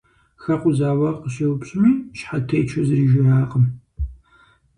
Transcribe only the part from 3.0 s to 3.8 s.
жиӏакъым.